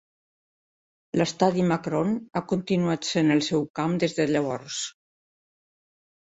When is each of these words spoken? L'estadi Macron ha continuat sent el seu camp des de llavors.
L'estadi 1.21 1.65
Macron 1.71 2.15
ha 2.33 2.41
continuat 2.53 3.05
sent 3.11 3.29
el 3.37 3.45
seu 3.49 3.69
camp 3.81 3.95
des 4.05 4.17
de 4.21 4.27
llavors. 4.33 4.81